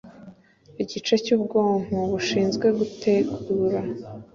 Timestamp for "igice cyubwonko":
0.81-1.97